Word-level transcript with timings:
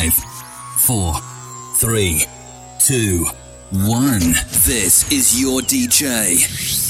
Five, 0.00 0.14
four, 0.78 1.14
three, 1.76 2.24
two, 2.78 3.26
one. 3.70 4.32
This 4.64 5.12
is 5.12 5.38
your 5.38 5.60
DJ. 5.60 6.40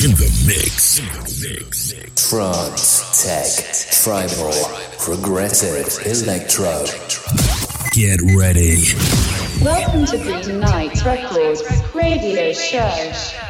In 0.05 0.13
the 0.13 0.31
mix. 0.47 1.01
In 1.01 1.07
the 1.07 1.59
mix. 1.59 2.29
Trance, 2.29 3.25
tech, 3.25 4.05
tribal, 4.05 4.53
progressive, 5.01 6.07
electro. 6.07 6.85
Get 7.91 8.21
ready. 8.39 8.85
Welcome 9.61 10.07
to 10.07 10.17
the 10.17 10.41
Tonight 10.43 11.05
Records 11.05 11.63
radio 11.93 12.53
show. 12.53 13.50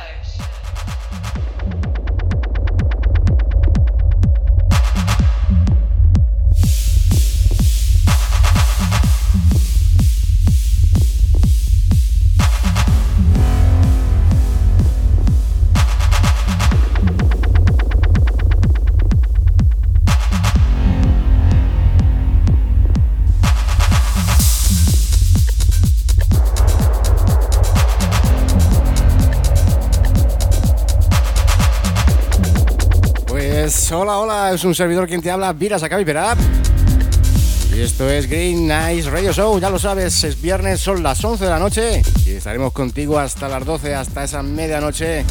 Hola, 33.92 34.18
hola, 34.18 34.52
es 34.52 34.62
un 34.64 34.74
servidor 34.74 35.08
quien 35.08 35.20
te 35.20 35.30
habla, 35.30 35.52
Viras 35.52 35.82
acá. 35.82 36.00
Y 36.00 37.80
esto 37.80 38.08
es 38.08 38.28
Green 38.28 38.68
Nice 38.68 39.10
Radio 39.10 39.32
Show, 39.32 39.58
ya 39.58 39.70
lo 39.70 39.78
sabes, 39.78 40.22
es 40.22 40.40
viernes, 40.40 40.80
son 40.80 41.02
las 41.02 41.24
11 41.24 41.44
de 41.44 41.50
la 41.50 41.58
noche 41.58 42.02
y 42.24 42.30
estaremos 42.30 42.72
contigo 42.72 43.18
hasta 43.18 43.48
las 43.48 43.64
12, 43.64 43.94
hasta 43.94 44.24
esa 44.24 44.42
medianoche, 44.42 45.24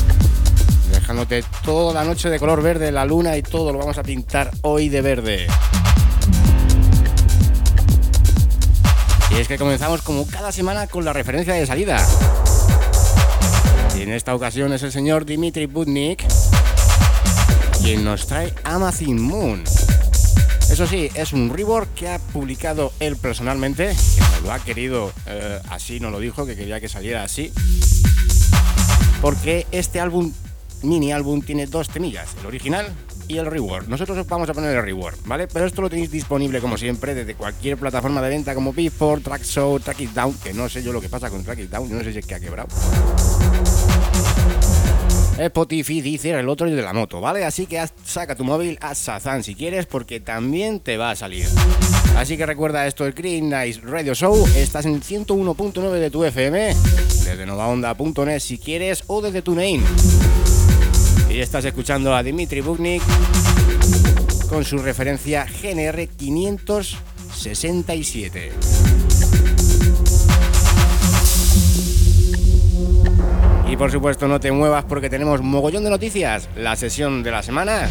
dejándote 0.92 1.44
toda 1.64 1.94
la 1.94 2.04
noche 2.04 2.30
de 2.30 2.40
color 2.40 2.62
verde, 2.62 2.92
la 2.92 3.06
luna 3.06 3.38
y 3.38 3.44
todo 3.44 3.72
lo 3.72 3.80
vamos 3.80 3.98
a 3.98 4.04
pintar 4.04 4.52
hoy 4.62 4.90
de 4.90 5.02
verde. 5.02 5.48
Y 9.32 9.36
es 9.36 9.48
que 9.48 9.58
comenzamos 9.58 10.02
como 10.02 10.28
cada 10.28 10.52
semana 10.52 10.88
con 10.88 11.06
la 11.06 11.14
referencia 11.14 11.54
de 11.54 11.66
salida. 11.66 12.06
Y 13.98 14.02
en 14.02 14.12
esta 14.12 14.36
ocasión 14.36 14.74
es 14.74 14.84
el 14.84 14.92
señor 14.92 15.26
Dimitri 15.26 15.66
Budnik 15.66 16.26
quien 17.90 18.04
nos 18.04 18.28
trae 18.28 18.54
Amazing 18.66 19.20
Moon. 19.20 19.64
Eso 20.70 20.86
sí, 20.86 21.10
es 21.16 21.34
un 21.34 21.50
rework 21.50 21.92
que 21.96 22.08
ha 22.08 22.20
publicado 22.20 22.94
él 23.00 23.16
personalmente, 23.16 23.96
que 23.96 24.42
lo 24.44 24.54
ha 24.54 24.60
querido 24.60 25.12
eh, 25.26 25.60
así, 25.70 26.00
no 26.00 26.12
lo 26.12 26.20
dijo, 26.20 26.46
que 26.46 26.56
quería 26.56 26.80
que 26.80 26.88
saliera 26.88 27.24
así. 27.24 27.52
Porque 29.24 29.66
este 29.72 30.00
álbum, 30.00 30.32
mini 30.84 31.12
álbum, 31.12 31.42
tiene 31.42 31.66
dos 31.66 31.90
temillas, 31.90 32.36
el 32.40 32.46
original 32.46 32.94
y 33.28 33.38
el 33.38 33.48
rework. 33.48 33.88
Nosotros 33.88 34.20
os 34.20 34.28
vamos 34.28 34.48
a 34.52 34.54
poner 34.54 34.78
el 34.78 34.84
rework, 34.84 35.26
¿vale? 35.26 35.48
Pero 35.48 35.66
esto 35.66 35.82
lo 35.82 35.90
tenéis 35.90 36.12
disponible 36.12 36.62
como 36.62 36.78
siempre 36.78 37.16
desde 37.16 37.34
cualquier 37.34 37.78
plataforma 37.78 38.22
de 38.22 38.30
venta 38.30 38.54
como 38.54 38.72
Beatport, 38.72 39.24
Trackshow, 39.24 39.80
Track 39.80 40.02
It 40.02 40.12
Down, 40.12 40.36
que 40.44 40.54
no 40.54 40.70
sé 40.70 40.84
yo 40.84 40.94
lo 40.94 41.02
que 41.02 41.10
pasa 41.10 41.32
con 41.32 41.44
Track 41.44 41.58
It 41.62 41.72
Down, 41.72 41.92
no 41.92 42.04
sé 42.04 42.14
si 42.14 42.20
es 42.20 42.26
que 42.28 42.36
ha 42.36 42.40
quebrado. 42.40 42.70
Spotify, 45.40 46.02
dice 46.02 46.32
el 46.32 46.50
otro 46.50 46.70
de 46.70 46.82
la 46.82 46.92
moto, 46.94 47.22
¿vale? 47.22 47.46
Así 47.46 47.66
que 47.66 47.82
saca 48.04 48.36
tu 48.36 48.44
móvil 48.44 48.78
a 48.82 48.94
Sazan 48.94 49.42
si 49.44 49.56
quieres 49.56 49.86
porque 49.86 50.20
también 50.20 50.82
te 50.82 50.98
va 50.98 51.12
a 51.12 51.16
salir. 51.16 51.48
Así 52.18 52.36
que 52.38 52.46
recuerda 52.46 52.86
esto, 52.88 53.06
el 53.06 53.14
Green 53.14 53.50
Nice 53.50 53.80
Radio 53.82 54.14
Show, 54.14 54.46
estás 54.56 54.86
en 54.86 55.02
101.9 55.02 55.92
de 55.92 56.12
tu 56.12 56.26
FM, 56.26 56.76
desde 57.24 57.46
novaonda.net 57.46 58.40
si 58.40 58.58
quieres 58.58 59.04
o 59.08 59.22
desde 59.22 59.42
tu 59.42 59.56
name. 59.56 59.84
Y 61.30 61.40
estás 61.40 61.64
escuchando 61.64 62.14
a 62.14 62.22
Dimitri 62.24 62.60
Buknik 62.62 63.02
con 64.50 64.66
su 64.66 64.80
referencia 64.80 65.46
GNR 65.46 66.08
567. 66.08 68.99
Y 73.70 73.78
por 73.78 73.92
supuesto 73.92 74.28
no 74.28 74.40
te 74.40 74.52
muevas 74.52 74.84
porque 74.86 75.12
tenemos 75.12 75.42
mogollón 75.42 75.84
de 75.84 75.92
noticias, 75.92 76.50
la 76.56 76.76
sesión 76.76 77.22
de 77.22 77.30
la 77.30 77.44
semana. 77.44 77.88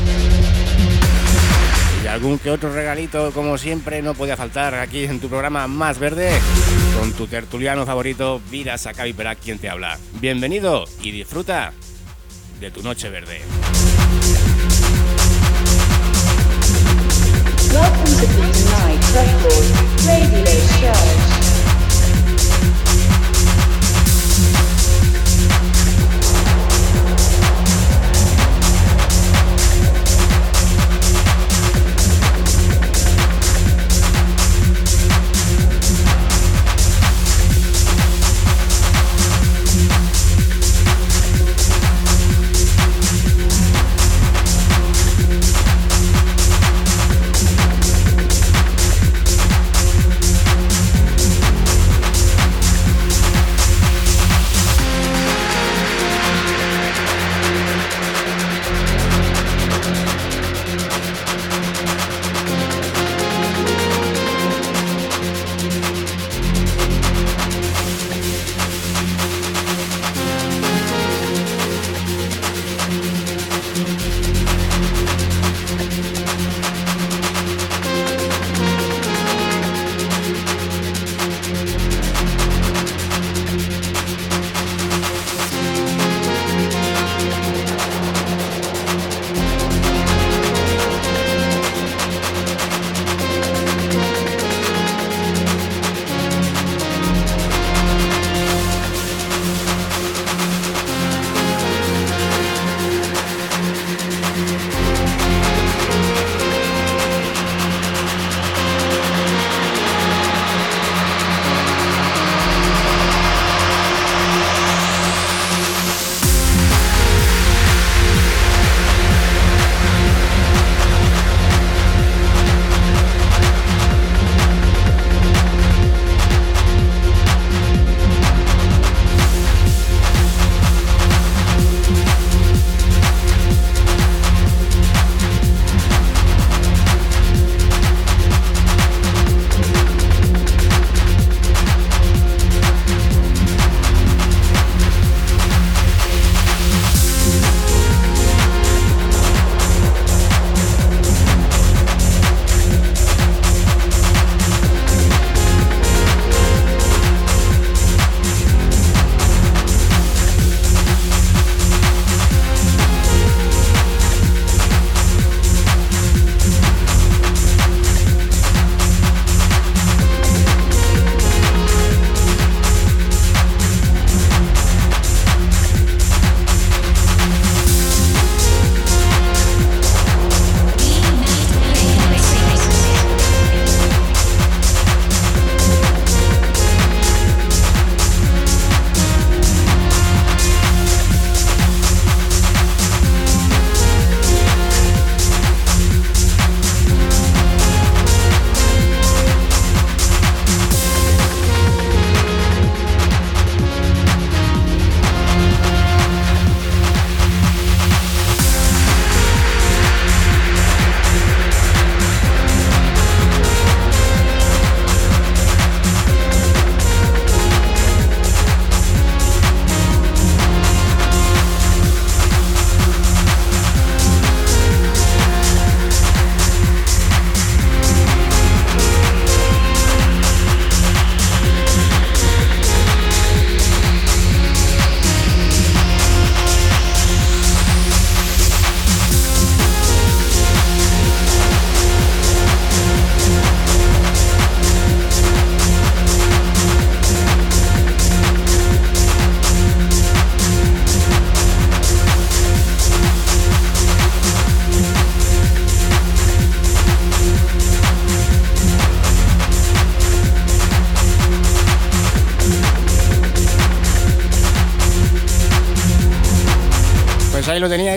Y 2.02 2.06
algún 2.08 2.40
que 2.40 2.50
otro 2.50 2.72
regalito, 2.72 3.30
como 3.32 3.56
siempre, 3.58 4.02
no 4.02 4.14
podía 4.14 4.36
faltar 4.36 4.74
aquí 4.74 5.04
en 5.04 5.20
tu 5.20 5.28
programa 5.28 5.68
Más 5.68 6.00
Verde, 6.00 6.32
con 6.98 7.12
tu 7.12 7.28
tertuliano 7.28 7.86
favorito, 7.86 8.40
Vira 8.50 8.76
Sakavi 8.76 9.12
Perak, 9.12 9.38
quien 9.38 9.60
te 9.60 9.68
habla. 9.68 9.98
Bienvenido 10.20 10.84
y 11.00 11.12
disfruta 11.12 11.72
de 12.60 12.70
tu 12.72 12.82
noche 12.82 13.08
verde. 13.08 13.40
Welcome 17.70 18.16
to 18.20 18.48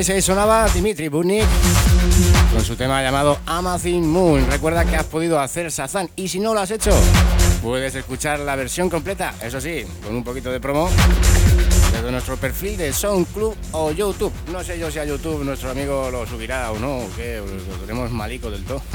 teníais, 0.02 0.10
ahí 0.10 0.22
sonaba 0.22 0.68
Dimitri 0.70 1.08
Burnik 1.10 1.46
con 2.52 2.64
su 2.64 2.76
tema 2.76 3.02
llamado 3.04 3.38
Amazing 3.46 4.08
Moon. 4.08 4.46
Recuerda 4.50 4.86
que 4.86 4.96
has 4.96 5.06
podido 5.06 5.40
hacer 5.40 5.72
Sazan 5.72 6.10
y 6.16 6.28
si 6.28 6.40
no 6.40 6.54
lo 6.54 6.60
has 6.60 6.72
hecho, 6.72 6.92
puedes 7.62 7.94
escuchar 7.96 8.40
la 8.40 8.56
versión 8.56 8.90
completa, 8.90 9.34
eso 9.42 9.62
sí, 9.62 9.86
con 10.04 10.16
un 10.16 10.24
poquito 10.24 10.52
de 10.52 10.60
promo 10.60 10.90
desde 11.92 12.12
nuestro 12.12 12.38
perfil 12.38 12.78
de 12.78 12.94
SoundClub 12.94 13.56
o 13.74 13.92
YouTube. 13.92 14.34
No 14.52 14.64
sé 14.64 14.80
yo 14.80 14.90
si 14.90 15.00
a 15.00 15.06
YouTube 15.06 15.44
nuestro 15.44 15.72
amigo 15.72 16.10
lo 16.10 16.26
subirá 16.26 16.72
o 16.72 16.80
no, 16.80 17.02
que 17.16 17.38
lo 17.38 17.86
tenemos 17.86 18.10
malico 18.12 18.50
del 18.50 18.64
todo. 18.64 18.82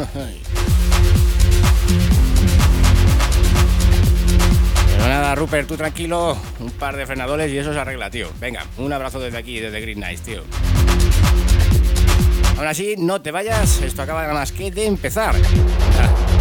Pero 4.97 5.08
nada, 5.08 5.35
Rupert, 5.35 5.69
tú 5.69 5.76
tranquilo, 5.76 6.37
un 6.58 6.70
par 6.70 6.97
de 6.97 7.06
frenadores 7.06 7.53
y 7.53 7.58
eso 7.58 7.73
se 7.73 7.79
arregla, 7.79 8.11
tío. 8.11 8.29
Venga, 8.41 8.64
un 8.79 8.93
abrazo 8.93 9.20
desde 9.20 9.38
aquí, 9.38 9.61
desde 9.61 9.81
Green 9.81 10.00
Nice, 10.00 10.25
tío. 10.25 10.43
Aún 12.56 12.67
así, 12.67 12.94
no 12.97 13.20
te 13.20 13.31
vayas, 13.31 13.82
esto 13.82 14.03
acaba 14.03 14.23
nada 14.23 14.35
más 14.35 14.50
que 14.50 14.70
de 14.70 14.87
empezar. 14.87 15.35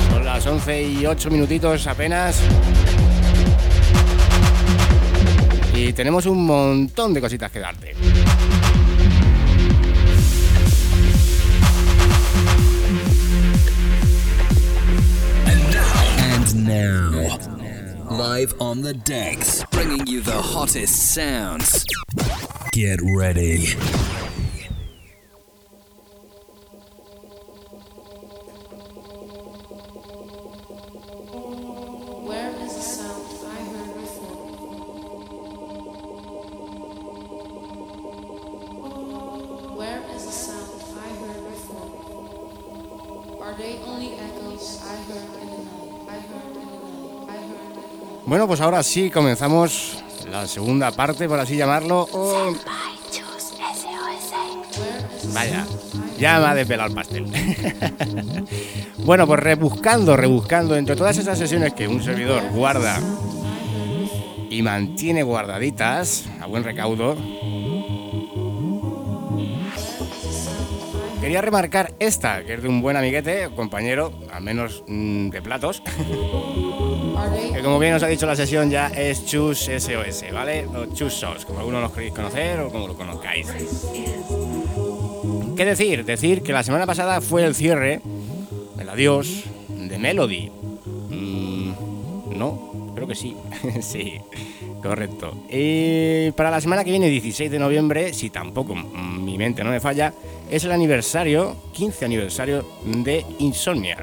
Son 0.10 0.24
las 0.24 0.46
11 0.46 0.84
y 0.84 1.06
8 1.06 1.30
minutitos 1.30 1.88
apenas. 1.88 2.40
Y 5.74 5.92
tenemos 5.92 6.26
un 6.26 6.46
montón 6.46 7.14
de 7.14 7.22
cositas 7.22 7.52
que 7.52 7.60
darte. 7.60 7.96
Now, 16.56 17.12
live 18.10 18.54
on 18.60 18.82
the 18.82 18.94
decks, 18.94 19.64
bringing 19.72 20.08
you 20.08 20.22
the 20.22 20.42
hottest 20.42 21.14
sounds. 21.14 21.86
Get 22.72 23.00
ready. 23.04 23.76
Pues 48.56 48.64
ahora 48.64 48.84
sí 48.84 49.10
comenzamos 49.10 50.02
la 50.32 50.48
segunda 50.48 50.90
parte, 50.90 51.28
por 51.28 51.38
así 51.38 51.58
llamarlo. 51.58 52.08
Vaya, 55.34 55.66
ya 56.18 56.40
me 56.40 56.46
ha 56.46 56.56
desvelado 56.56 56.88
el 56.88 56.96
pastel. 56.96 57.26
bueno, 59.00 59.28
pues 59.28 59.42
rebuscando, 59.42 60.16
rebuscando 60.16 60.78
entre 60.78 60.96
todas 60.96 61.18
esas 61.18 61.38
sesiones 61.38 61.74
que 61.74 61.90
un 61.90 62.02
servidor 62.02 62.44
guarda 62.54 62.98
y 64.50 64.62
mantiene 64.62 65.24
guardaditas 65.24 66.24
a 66.40 66.46
buen 66.46 66.64
recaudo. 66.64 67.18
Quería 71.26 71.42
remarcar 71.42 71.92
esta, 71.98 72.44
que 72.44 72.54
es 72.54 72.62
de 72.62 72.70
un 72.70 72.84
buen 72.84 72.96
amiguete, 72.96 73.50
compañero, 73.56 74.14
al 74.32 74.44
menos 74.44 74.84
mm, 74.88 75.30
de 75.30 75.42
platos. 75.42 75.82
que 77.52 77.62
como 77.64 77.80
bien 77.80 77.96
os 77.96 78.04
ha 78.04 78.08
dicho 78.08 78.28
la 78.28 78.36
sesión 78.36 78.70
ya 78.70 78.90
es 78.90 79.26
Chus 79.26 79.58
SOS, 79.62 80.32
¿vale? 80.32 80.68
O 80.68 80.86
Chus 80.94 81.16
SOS, 81.16 81.46
como 81.46 81.62
algunos 81.62 81.82
lo 81.82 81.92
queréis 81.92 82.14
conocer 82.14 82.60
o 82.60 82.70
como 82.70 82.88
lo 82.88 82.96
conozcáis. 82.96 83.48
¿Qué 85.58 85.66
decir? 85.66 86.06
Decir 86.06 86.44
que 86.44 86.54
la 86.54 86.62
semana 86.62 86.86
pasada 86.86 87.20
fue 87.22 87.44
el 87.44 87.56
cierre, 87.56 88.02
el 88.80 88.88
adiós, 88.88 89.46
de 89.68 89.98
Melody. 89.98 90.52
Mm, 91.10 91.72
no, 92.38 92.92
creo 92.94 93.08
que 93.08 93.16
sí. 93.16 93.36
sí, 93.82 94.22
correcto. 94.84 95.34
Y 95.50 96.30
para 96.34 96.52
la 96.52 96.62
semana 96.62 96.84
que 96.84 96.92
viene, 96.92 97.10
16 97.10 97.50
de 97.50 97.58
noviembre, 97.58 98.14
si 98.14 98.30
tampoco 98.30 98.76
mi 98.76 99.40
mente 99.40 99.64
no 99.64 99.72
me 99.72 99.80
falla, 99.80 100.14
es 100.50 100.64
el 100.64 100.72
aniversario, 100.72 101.56
15 101.74 102.06
aniversario 102.06 102.66
de 102.84 103.26
Insomnia. 103.40 103.98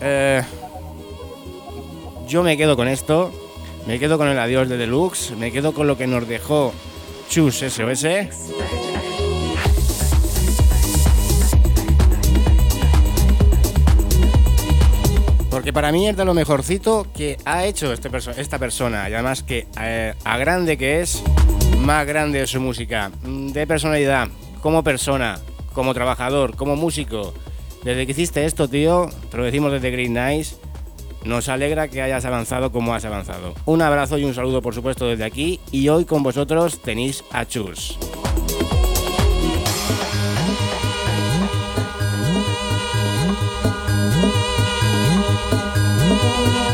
Eh, 0.00 0.42
yo 2.26 2.42
me 2.42 2.56
quedo 2.56 2.76
con 2.76 2.88
esto, 2.88 3.32
me 3.86 3.98
quedo 3.98 4.18
con 4.18 4.28
el 4.28 4.38
adiós 4.38 4.68
de 4.68 4.76
Deluxe, 4.76 5.32
me 5.36 5.52
quedo 5.52 5.72
con 5.72 5.86
lo 5.86 5.96
que 5.96 6.06
nos 6.06 6.26
dejó 6.26 6.72
Chus 7.28 7.56
SOS. 7.56 8.06
Porque 15.50 15.72
para 15.72 15.92
mí 15.92 16.08
es 16.08 16.16
de 16.16 16.24
lo 16.24 16.34
mejorcito 16.34 17.06
que 17.16 17.38
ha 17.44 17.64
hecho 17.64 17.92
este 17.92 18.10
esta 18.36 18.58
persona. 18.58 19.08
Y 19.08 19.14
además 19.14 19.42
que 19.42 19.66
eh, 19.80 20.14
a 20.24 20.36
grande 20.36 20.76
que 20.76 21.00
es, 21.00 21.22
más 21.78 22.06
grande 22.06 22.42
es 22.42 22.50
su 22.50 22.60
música. 22.60 23.10
De 23.22 23.66
personalidad, 23.66 24.28
como 24.64 24.82
persona, 24.82 25.38
como 25.74 25.92
trabajador, 25.92 26.56
como 26.56 26.74
músico. 26.74 27.34
Desde 27.82 28.06
que 28.06 28.12
hiciste 28.12 28.46
esto, 28.46 28.66
tío, 28.66 29.10
te 29.30 29.36
lo 29.36 29.44
decimos 29.44 29.70
desde 29.70 29.90
Green 29.90 30.14
Nice, 30.14 30.56
nos 31.22 31.50
alegra 31.50 31.88
que 31.88 32.00
hayas 32.00 32.24
avanzado 32.24 32.72
como 32.72 32.94
has 32.94 33.04
avanzado. 33.04 33.52
Un 33.66 33.82
abrazo 33.82 34.16
y 34.16 34.24
un 34.24 34.32
saludo 34.32 34.62
por 34.62 34.74
supuesto 34.74 35.06
desde 35.06 35.24
aquí 35.24 35.60
y 35.70 35.90
hoy 35.90 36.06
con 36.06 36.22
vosotros 36.22 36.80
tenéis 36.80 37.24
a 37.30 37.44
Chus. 37.44 37.98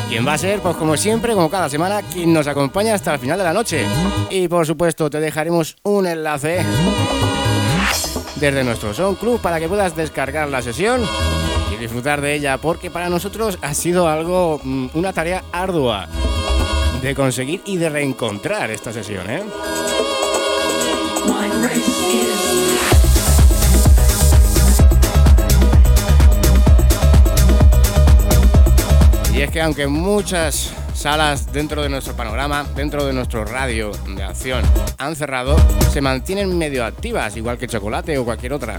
¿Quién 0.08 0.24
va 0.24 0.34
a 0.34 0.38
ser? 0.38 0.60
Pues 0.60 0.76
como 0.76 0.96
siempre, 0.96 1.34
como 1.34 1.50
cada 1.50 1.68
semana, 1.68 2.02
quien 2.02 2.32
nos 2.32 2.46
acompaña 2.46 2.94
hasta 2.94 3.14
el 3.14 3.18
final 3.18 3.36
de 3.36 3.44
la 3.44 3.52
noche. 3.52 3.84
Y 4.30 4.46
por 4.46 4.64
supuesto 4.64 5.10
te 5.10 5.18
dejaremos 5.18 5.76
un 5.82 6.06
enlace 6.06 6.64
desde 8.40 8.64
nuestro 8.64 8.94
Sound 8.94 9.18
Club 9.18 9.40
para 9.40 9.60
que 9.60 9.68
puedas 9.68 9.94
descargar 9.94 10.48
la 10.48 10.62
sesión 10.62 11.02
disfrutar 11.80 12.20
de 12.20 12.34
ella, 12.34 12.58
porque 12.58 12.90
para 12.90 13.08
nosotros 13.08 13.58
ha 13.62 13.74
sido 13.74 14.06
algo, 14.06 14.60
mm, 14.62 14.88
una 14.94 15.12
tarea 15.12 15.42
ardua 15.50 16.06
de 17.02 17.14
conseguir 17.14 17.62
y 17.64 17.78
de 17.78 17.88
reencontrar 17.88 18.70
esta 18.70 18.92
sesión, 18.92 19.28
¿eh? 19.30 19.42
Y 29.32 29.40
es 29.40 29.50
que 29.50 29.62
aunque 29.62 29.86
muchas 29.86 30.74
salas 31.00 31.50
dentro 31.50 31.82
de 31.82 31.88
nuestro 31.88 32.14
panorama, 32.14 32.66
dentro 32.76 33.06
de 33.06 33.14
nuestro 33.14 33.46
radio 33.46 33.90
de 34.06 34.22
acción. 34.22 34.62
Han 34.98 35.16
cerrado, 35.16 35.56
se 35.90 36.02
mantienen 36.02 36.58
medio 36.58 36.84
activas, 36.84 37.38
igual 37.38 37.56
que 37.56 37.66
Chocolate 37.66 38.18
o 38.18 38.24
cualquier 38.26 38.52
otra. 38.52 38.78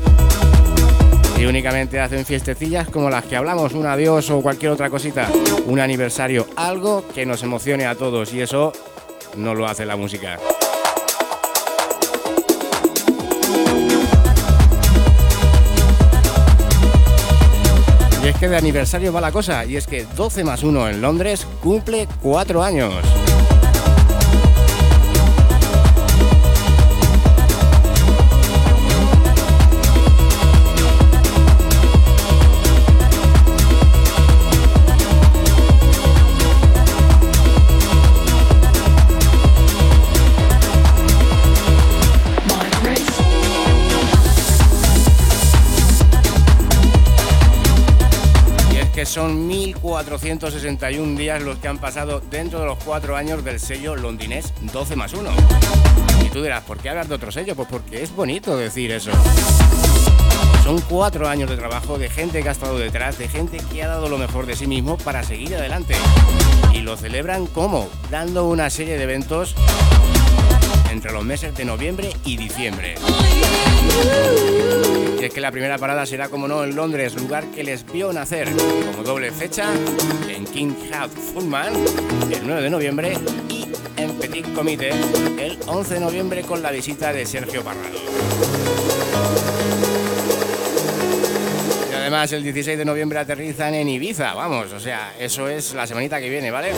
Y 1.39 1.45
únicamente 1.45 1.99
hacen 1.99 2.23
fiestecillas 2.23 2.87
como 2.89 3.09
las 3.09 3.25
que 3.25 3.35
hablamos, 3.35 3.73
un 3.73 3.87
adiós 3.87 4.29
o 4.29 4.39
cualquier 4.41 4.71
otra 4.71 4.91
cosita, 4.91 5.27
un 5.65 5.79
aniversario, 5.79 6.45
algo 6.55 7.03
que 7.07 7.25
nos 7.25 7.41
emocione 7.41 7.87
a 7.87 7.95
todos 7.95 8.31
y 8.35 8.41
eso 8.41 8.71
no 9.35 9.55
lo 9.55 9.65
hace 9.65 9.83
la 9.83 9.95
música. 9.95 10.37
Es 18.31 18.37
que 18.37 18.49
de 18.49 18.57
aniversario 18.57 19.11
va 19.11 19.21
la 19.21 19.31
cosa, 19.31 19.65
y 19.65 19.75
es 19.75 19.87
que 19.87 20.05
12 20.15 20.43
más 20.43 20.63
1 20.63 20.89
en 20.89 21.01
Londres 21.01 21.45
cumple 21.61 22.07
4 22.21 22.63
años. 22.63 22.93
1.461 50.05 51.15
días 51.15 51.41
los 51.43 51.57
que 51.59 51.67
han 51.67 51.77
pasado 51.77 52.21
dentro 52.31 52.59
de 52.59 52.65
los 52.65 52.83
cuatro 52.83 53.15
años 53.15 53.43
del 53.43 53.59
sello 53.59 53.95
londinés 53.95 54.53
12 54.73 54.95
más 54.95 55.13
1. 55.13 55.29
Y 56.25 56.29
tú 56.29 56.41
dirás, 56.41 56.63
¿por 56.63 56.79
qué 56.79 56.89
hablar 56.89 57.07
de 57.07 57.15
otro 57.15 57.31
sello? 57.31 57.55
Pues 57.55 57.67
porque 57.69 58.01
es 58.01 58.15
bonito 58.15 58.57
decir 58.57 58.91
eso. 58.91 59.11
Son 60.63 60.79
cuatro 60.81 61.27
años 61.27 61.49
de 61.49 61.57
trabajo 61.57 61.97
de 61.97 62.09
gente 62.09 62.41
que 62.41 62.49
ha 62.49 62.51
estado 62.51 62.77
detrás, 62.77 63.17
de 63.17 63.27
gente 63.27 63.57
que 63.71 63.83
ha 63.83 63.87
dado 63.87 64.09
lo 64.09 64.17
mejor 64.17 64.45
de 64.45 64.55
sí 64.55 64.67
mismo 64.67 64.97
para 64.97 65.23
seguir 65.23 65.55
adelante. 65.55 65.95
Y 66.73 66.81
lo 66.81 66.97
celebran 66.97 67.45
como? 67.47 67.89
Dando 68.09 68.47
una 68.47 68.69
serie 68.69 68.97
de 68.97 69.03
eventos 69.03 69.55
entre 70.91 71.11
los 71.11 71.23
meses 71.23 71.55
de 71.55 71.65
noviembre 71.65 72.09
y 72.25 72.37
diciembre. 72.37 72.95
Y 75.19 75.23
es 75.23 75.33
que 75.33 75.41
la 75.41 75.51
primera 75.51 75.77
parada 75.77 76.05
será, 76.05 76.29
como 76.29 76.47
no, 76.47 76.63
en 76.63 76.75
Londres, 76.75 77.15
lugar 77.15 77.45
que 77.51 77.63
les 77.63 77.85
vio 77.91 78.11
nacer 78.11 78.49
como 78.91 79.03
doble 79.03 79.31
fecha 79.31 79.69
en 80.27 80.45
King 80.45 80.73
Health 80.91 81.13
Fullman 81.33 81.73
el 82.31 82.41
9 82.45 82.61
de 82.61 82.69
noviembre 82.69 83.17
y 83.49 83.67
en 83.97 84.11
Petit 84.17 84.53
Comité 84.53 84.91
el 85.39 85.57
11 85.67 85.93
de 85.93 85.99
noviembre 85.99 86.41
con 86.41 86.61
la 86.61 86.71
visita 86.71 87.13
de 87.13 87.25
Sergio 87.25 87.63
Parrado. 87.63 88.80
Además 92.11 92.33
el 92.33 92.43
16 92.43 92.77
de 92.77 92.83
noviembre 92.83 93.19
aterrizan 93.19 93.73
en 93.73 93.87
Ibiza, 93.87 94.33
vamos, 94.33 94.73
o 94.73 94.81
sea, 94.81 95.13
eso 95.17 95.47
es 95.47 95.73
la 95.73 95.87
semanita 95.87 96.19
que 96.19 96.29
viene, 96.29 96.51
¿vale? 96.51 96.73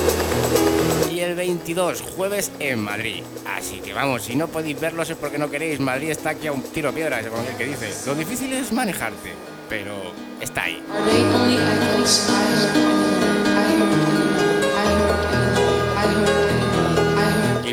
Y 1.11 1.21
el 1.21 1.33
22, 1.33 2.01
jueves 2.01 2.51
en 2.59 2.79
Madrid. 2.79 3.23
Así 3.47 3.79
que 3.79 3.93
vamos, 3.93 4.21
si 4.21 4.35
no 4.35 4.47
podéis 4.47 4.79
verlos 4.79 5.09
es 5.09 5.17
porque 5.17 5.39
no 5.39 5.49
queréis. 5.49 5.79
Madrid 5.79 6.11
está 6.11 6.31
aquí 6.31 6.45
a 6.45 6.51
un 6.51 6.61
tiro 6.61 6.93
piedra, 6.93 7.19
como 7.27 7.41
el 7.41 7.55
que 7.55 7.65
dice. 7.65 7.89
Lo 8.05 8.13
difícil 8.13 8.53
es 8.53 8.71
manejarte, 8.71 9.31
pero 9.69 10.13
está 10.39 10.65
ahí. 10.65 10.83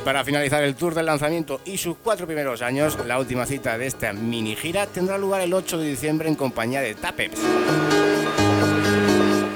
Y 0.01 0.03
para 0.03 0.25
finalizar 0.25 0.63
el 0.63 0.77
tour 0.77 0.95
del 0.95 1.05
lanzamiento 1.05 1.61
y 1.67 1.77
sus 1.77 1.95
cuatro 1.99 2.27
primeros 2.27 2.63
años, 2.63 2.97
la 3.07 3.19
última 3.19 3.45
cita 3.45 3.77
de 3.77 3.87
esta 3.87 4.15
mini 4.15 4.57
gira 4.57 4.87
tendrá 4.87 5.19
lugar 5.19 5.43
el 5.43 5.53
8 5.53 5.77
de 5.77 5.89
diciembre 5.89 6.27
en 6.27 6.37
compañía 6.37 6.81
de 6.81 6.95
Tapeps 6.95 7.39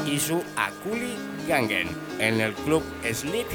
y 0.07 0.21
su 0.21 0.43
Akuli 0.55 1.15
Gangen 1.49 1.89
en 2.19 2.43
el 2.43 2.53
club 2.53 2.83
Sleep 3.11 3.47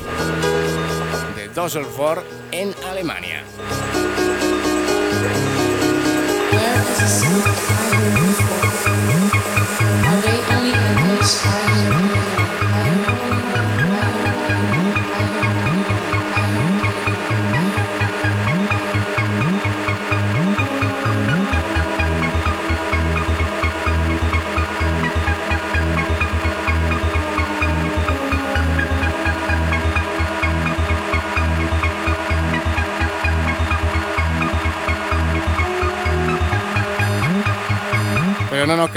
de 1.35 1.49
Düsseldorf 1.49 2.23
en 2.51 2.73
Alemania. 2.89 3.43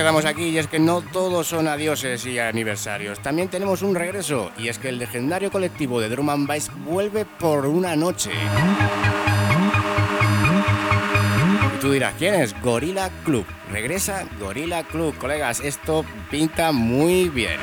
Quedamos 0.02 0.24
aquí 0.24 0.48
y 0.48 0.58
es 0.58 0.66
que 0.66 0.80
no 0.80 1.00
todos 1.00 1.46
son 1.46 1.68
adioses 1.68 2.26
y 2.26 2.36
aniversarios. 2.36 3.20
También 3.20 3.46
tenemos 3.46 3.82
un 3.82 3.94
regreso 3.94 4.50
y 4.58 4.66
es 4.66 4.80
que 4.80 4.88
el 4.88 4.98
legendario 4.98 5.48
colectivo 5.52 6.00
de 6.00 6.08
Drum 6.08 6.28
and 6.28 6.48
Bass 6.48 6.72
vuelve 6.84 7.24
por 7.24 7.66
una 7.66 7.94
noche. 7.94 8.32
Y 11.76 11.78
tú 11.80 11.92
dirás, 11.92 12.14
¿quién 12.18 12.34
es? 12.34 12.60
Gorilla 12.62 13.10
Club. 13.24 13.46
Regresa 13.70 14.24
Gorilla 14.40 14.82
Club. 14.82 15.16
Colegas, 15.18 15.60
esto 15.60 16.04
pinta 16.32 16.72
muy 16.72 17.28
bien. 17.28 17.60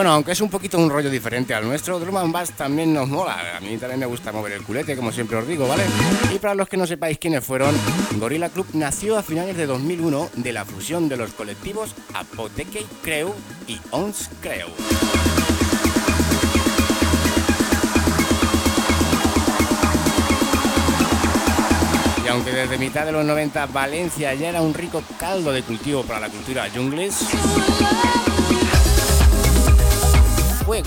Bueno, 0.00 0.14
aunque 0.14 0.32
es 0.32 0.40
un 0.40 0.48
poquito 0.48 0.78
un 0.78 0.88
rollo 0.88 1.10
diferente 1.10 1.52
al 1.52 1.62
nuestro, 1.62 2.00
Drum 2.00 2.16
and 2.16 2.32
Bass 2.32 2.52
también 2.52 2.94
nos 2.94 3.06
mola. 3.06 3.58
A 3.58 3.60
mí 3.60 3.76
también 3.76 4.00
me 4.00 4.06
gusta 4.06 4.32
mover 4.32 4.52
el 4.52 4.62
culete, 4.62 4.96
como 4.96 5.12
siempre 5.12 5.36
os 5.36 5.46
digo, 5.46 5.68
¿vale? 5.68 5.82
Y 6.34 6.38
para 6.38 6.54
los 6.54 6.70
que 6.70 6.78
no 6.78 6.86
sepáis 6.86 7.18
quiénes 7.18 7.44
fueron, 7.44 7.74
Gorilla 8.16 8.48
Club 8.48 8.66
nació 8.72 9.18
a 9.18 9.22
finales 9.22 9.58
de 9.58 9.66
2001 9.66 10.30
de 10.36 10.52
la 10.54 10.64
fusión 10.64 11.10
de 11.10 11.18
los 11.18 11.34
colectivos 11.34 11.94
Apothecary 12.14 12.86
Crew 13.02 13.34
y 13.66 13.78
Ons 13.90 14.30
Crew. 14.40 14.68
Y 22.24 22.28
aunque 22.28 22.52
desde 22.52 22.78
mitad 22.78 23.04
de 23.04 23.12
los 23.12 23.26
90 23.26 23.66
Valencia 23.66 24.32
ya 24.32 24.48
era 24.48 24.62
un 24.62 24.72
rico 24.72 25.02
caldo 25.18 25.52
de 25.52 25.62
cultivo 25.62 26.04
para 26.04 26.20
la 26.20 26.30
cultura 26.30 26.70
jungles, 26.74 27.18
fue 30.70 30.84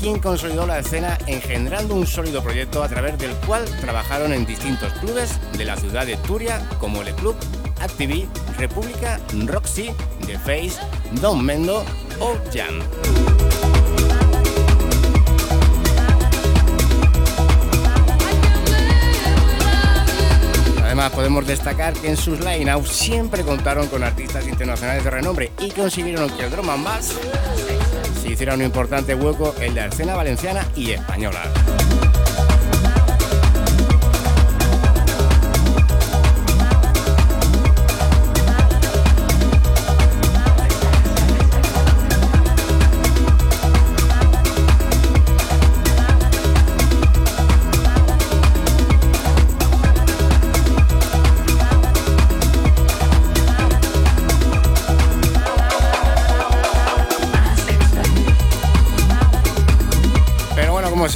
quien 0.00 0.18
consolidó 0.18 0.66
la 0.66 0.80
escena 0.80 1.16
engendrando 1.28 1.94
un 1.94 2.04
sólido 2.04 2.42
proyecto 2.42 2.82
a 2.82 2.88
través 2.88 3.16
del 3.16 3.30
cual 3.46 3.64
trabajaron 3.80 4.32
en 4.32 4.44
distintos 4.44 4.92
clubes 4.94 5.38
de 5.56 5.64
la 5.64 5.76
ciudad 5.76 6.04
de 6.04 6.16
Turia 6.16 6.60
como 6.80 7.00
el 7.02 7.14
Club, 7.14 7.36
Activi, 7.80 8.28
República, 8.58 9.20
Roxy, 9.46 9.92
The 10.26 10.36
Face, 10.36 10.84
Don 11.20 11.44
Mendo 11.44 11.84
o 12.18 12.36
Jam. 12.52 12.80
Además, 20.82 21.12
podemos 21.12 21.46
destacar 21.46 21.92
que 21.92 22.08
en 22.08 22.16
sus 22.16 22.40
line 22.40 22.68
siempre 22.84 23.44
contaron 23.44 23.86
con 23.86 24.02
artistas 24.02 24.48
internacionales 24.48 25.04
de 25.04 25.10
renombre 25.10 25.52
y 25.60 25.70
consiguieron 25.70 26.28
que 26.30 26.46
el 26.46 26.50
drum 26.50 26.66
bass 26.82 27.14
se 28.30 28.34
hiciera 28.34 28.54
un 28.54 28.62
importante 28.62 29.12
hueco 29.16 29.56
en 29.60 29.74
la 29.74 29.86
escena 29.86 30.14
valenciana 30.14 30.64
y 30.76 30.92
española. 30.92 31.42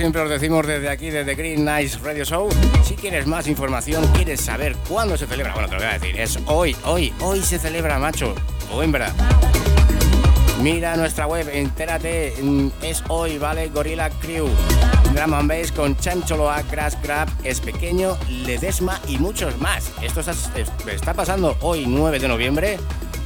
Siempre 0.04 0.20
os 0.20 0.28
decimos 0.28 0.66
desde 0.66 0.90
aquí, 0.90 1.08
desde 1.08 1.34
Green 1.34 1.64
Nice 1.64 1.99
Radio 2.04 2.26
Show, 2.26 2.50
si 2.84 2.94
quieres 2.94 3.26
más 3.26 3.46
información, 3.46 4.06
quieres 4.08 4.38
saber 4.38 4.76
cuándo 4.87 5.16
se 5.16 5.26
celebra, 5.26 5.54
bueno, 5.54 5.66
te 5.66 5.76
lo 5.76 5.80
voy 5.80 5.88
a 5.88 5.99
decir, 5.99 6.20
es 6.20 6.38
hoy, 6.44 6.76
hoy, 6.84 7.11
hoy 7.20 7.40
se 7.40 7.58
celebra, 7.58 7.99
macho, 7.99 8.34
o 8.70 8.82
hembra. 8.82 9.14
Mira 10.61 10.94
nuestra 10.96 11.26
web, 11.26 11.49
entérate, 11.50 12.34
mm, 12.38 12.68
es 12.82 13.02
hoy, 13.08 13.38
¿vale? 13.38 13.70
Gorilla 13.70 14.11
Crew, 14.11 14.50
Drum 15.14 15.32
and 15.32 15.49
Bass 15.49 15.73
con 15.73 15.96
Chancholoa, 15.96 16.62
Crash 16.64 16.96
Crab, 17.00 17.30
Es 17.42 17.61
Pequeño, 17.61 18.18
Ledesma 18.28 19.00
y 19.08 19.16
muchos 19.16 19.58
más. 19.58 19.90
Esto 20.02 20.20
está, 20.20 21.14
pasando 21.14 21.56
hoy, 21.62 21.87
9 21.87 22.18
de 22.18 22.28
noviembre, 22.28 22.76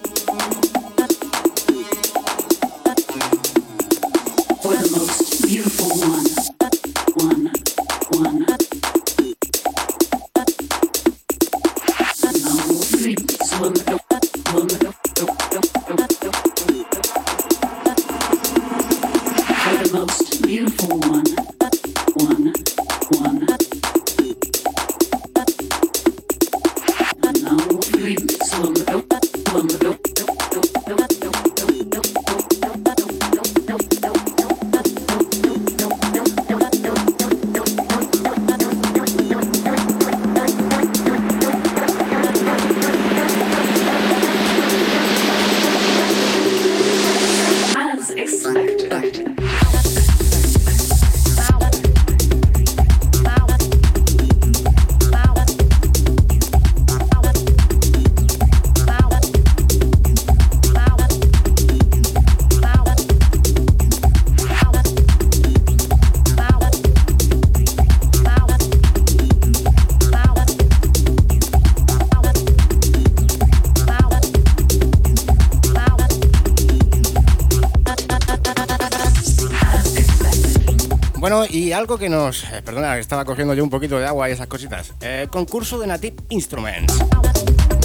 algo 81.77 81.99
que 81.99 82.09
nos... 82.09 82.43
Eh, 82.45 82.63
perdona, 82.65 82.97
estaba 82.97 83.23
cogiendo 83.23 83.53
yo 83.53 83.63
un 83.63 83.69
poquito 83.69 83.99
de 83.99 84.07
agua 84.07 84.27
y 84.27 84.31
esas 84.31 84.47
cositas. 84.47 84.93
Eh, 84.99 85.27
concurso 85.29 85.77
de 85.77 85.85
Native 85.85 86.15
Instruments. 86.29 86.91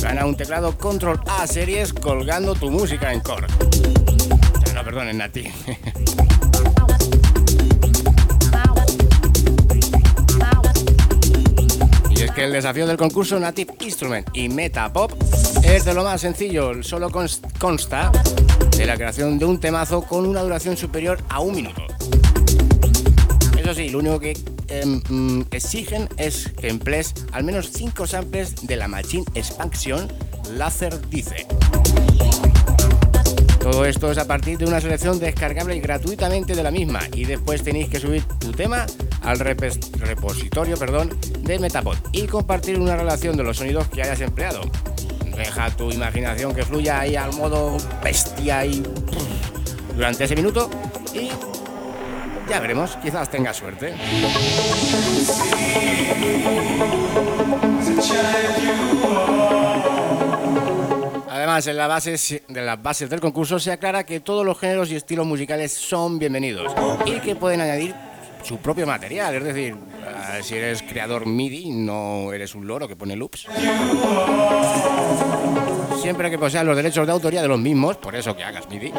Gana 0.02 0.24
un 0.24 0.34
teclado 0.34 0.78
Control 0.78 1.20
A 1.26 1.46
series 1.46 1.92
colgando 1.92 2.54
tu 2.54 2.70
música 2.70 3.12
en 3.12 3.20
Core. 3.20 3.46
No, 4.74 4.82
perdón, 4.82 5.08
en 5.08 5.18
Native. 5.18 5.52
Y 12.10 12.22
es 12.22 12.30
que 12.30 12.44
el 12.44 12.52
desafío 12.52 12.86
del 12.86 12.96
concurso 12.96 13.38
Native 13.38 13.74
Instrument 13.80 14.26
y 14.32 14.48
Meta 14.48 14.90
Pop 14.90 15.12
es 15.62 15.84
de 15.84 15.92
lo 15.92 16.02
más 16.02 16.22
sencillo, 16.22 16.82
solo 16.82 17.10
consta 17.58 18.10
de 18.74 18.86
la 18.86 18.94
creación 18.96 19.38
de 19.38 19.44
un 19.44 19.60
temazo 19.60 20.02
con 20.02 20.24
una 20.24 20.40
duración 20.40 20.78
superior 20.78 21.18
a 21.28 21.40
un 21.40 21.54
minuto. 21.54 21.81
Eso 23.72 23.80
sí, 23.80 23.88
lo 23.88 24.00
único 24.00 24.20
que 24.20 24.36
em, 24.68 25.00
mm, 25.08 25.46
exigen 25.50 26.06
es 26.18 26.52
que 26.60 26.68
emplees 26.68 27.14
al 27.32 27.42
menos 27.42 27.70
5 27.72 28.06
samples 28.06 28.66
de 28.66 28.76
la 28.76 28.86
Machine 28.86 29.24
Expansion 29.34 30.12
Laser 30.58 31.00
Dice. 31.08 31.46
Todo 33.60 33.86
esto 33.86 34.12
es 34.12 34.18
a 34.18 34.26
partir 34.26 34.58
de 34.58 34.66
una 34.66 34.78
selección 34.78 35.18
descargable 35.18 35.80
gratuitamente 35.80 36.54
de 36.54 36.62
la 36.62 36.70
misma 36.70 37.00
y 37.14 37.24
después 37.24 37.62
tenéis 37.62 37.88
que 37.88 37.98
subir 37.98 38.24
tu 38.40 38.52
tema 38.52 38.84
al 39.22 39.38
repositorio 39.38 40.76
perdón, 40.76 41.18
de 41.40 41.58
Metapod 41.58 41.96
y 42.12 42.26
compartir 42.26 42.78
una 42.78 42.94
relación 42.94 43.38
de 43.38 43.42
los 43.42 43.56
sonidos 43.56 43.88
que 43.88 44.02
hayas 44.02 44.20
empleado. 44.20 44.60
Deja 45.34 45.74
tu 45.74 45.90
imaginación 45.90 46.54
que 46.54 46.62
fluya 46.62 47.00
ahí 47.00 47.16
al 47.16 47.32
modo 47.32 47.78
bestia 48.04 48.66
y 48.66 48.82
durante 49.96 50.24
ese 50.24 50.36
minuto 50.36 50.68
y 51.14 51.30
ya 52.52 52.60
veremos, 52.60 52.98
quizás 52.98 53.30
tenga 53.30 53.54
suerte. 53.54 53.94
Además, 61.30 61.66
en 61.66 61.76
la 61.78 61.86
base 61.86 62.42
de 62.46 62.60
las 62.60 62.82
bases 62.82 63.08
del 63.08 63.20
concurso 63.20 63.58
se 63.58 63.72
aclara 63.72 64.04
que 64.04 64.20
todos 64.20 64.44
los 64.44 64.58
géneros 64.58 64.90
y 64.90 64.96
estilos 64.96 65.24
musicales 65.26 65.72
son 65.72 66.18
bienvenidos 66.18 66.74
y 67.06 67.20
que 67.20 67.36
pueden 67.36 67.62
añadir 67.62 67.94
su 68.42 68.58
propio 68.58 68.86
material, 68.86 69.34
es 69.36 69.44
decir, 69.44 69.74
eh, 69.74 70.42
si 70.42 70.56
eres 70.56 70.82
creador 70.82 71.24
MIDI, 71.24 71.70
no 71.70 72.34
eres 72.34 72.54
un 72.54 72.66
loro 72.66 72.86
que 72.86 72.96
pone 72.96 73.16
loops. 73.16 73.46
Siempre 76.02 76.30
que 76.30 76.36
poseas 76.36 76.66
los 76.66 76.76
derechos 76.76 77.06
de 77.06 77.12
autoría 77.12 77.40
de 77.40 77.48
los 77.48 77.58
mismos, 77.58 77.96
por 77.96 78.14
eso 78.14 78.36
que 78.36 78.44
hagas 78.44 78.68
MIDI. 78.68 78.92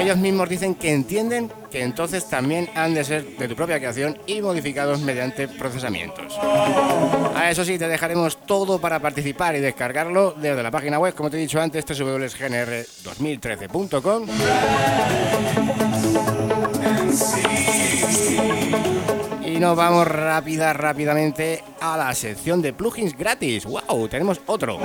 Ellos 0.00 0.16
mismos 0.18 0.48
dicen 0.48 0.74
que 0.74 0.92
entienden 0.92 1.50
que 1.70 1.82
entonces 1.82 2.28
también 2.28 2.68
han 2.74 2.94
de 2.94 3.04
ser 3.04 3.24
de 3.38 3.48
tu 3.48 3.54
propia 3.56 3.78
creación 3.78 4.18
y 4.26 4.42
modificados 4.42 5.00
mediante 5.00 5.48
procesamientos. 5.48 6.38
A 7.34 7.50
eso 7.50 7.64
sí, 7.64 7.78
te 7.78 7.88
dejaremos 7.88 8.36
todo 8.46 8.78
para 8.80 9.00
participar 9.00 9.56
y 9.56 9.60
descargarlo 9.60 10.32
desde 10.32 10.62
la 10.62 10.70
página 10.70 10.98
web, 10.98 11.14
como 11.14 11.30
te 11.30 11.38
he 11.38 11.40
dicho 11.40 11.58
antes, 11.60 11.86
www.gnr2013.com. 11.86 14.26
Y 19.46 19.58
nos 19.58 19.76
vamos 19.76 20.06
rápida, 20.06 20.72
rápidamente 20.72 21.62
a 21.80 21.96
la 21.96 22.14
sección 22.14 22.60
de 22.60 22.72
plugins 22.72 23.16
gratis. 23.16 23.64
¡Wow! 23.64 24.08
Tenemos 24.08 24.40
otro. 24.46 24.78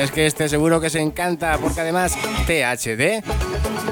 Es 0.00 0.10
que 0.10 0.24
este 0.24 0.48
seguro 0.48 0.80
que 0.80 0.88
se 0.88 0.98
encanta 0.98 1.58
porque 1.58 1.82
además 1.82 2.16
THD 2.46 3.22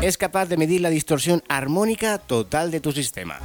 es 0.01 0.17
capaz 0.17 0.47
de 0.47 0.57
medir 0.57 0.81
la 0.81 0.89
distorsión 0.89 1.43
armónica 1.49 2.17
total 2.17 2.71
de 2.71 2.81
tu 2.81 2.93
sistema. 2.93 3.41